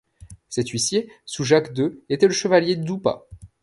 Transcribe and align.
Cet 0.49 0.69
huissier, 0.71 1.11
sous 1.25 1.43
Jacques 1.43 1.73
deux, 1.73 2.03
était 2.09 2.25
le 2.25 2.33
chevalier 2.33 2.75
Duppa. 2.75 3.27